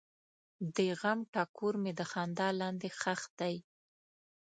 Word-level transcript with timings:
د 0.75 0.77
غم 0.99 1.19
ټکور 1.33 1.73
مې 1.83 1.91
د 1.99 2.01
خندا 2.11 2.49
لاندې 2.61 2.87
ښخ 2.99 3.21
دی. 3.39 3.55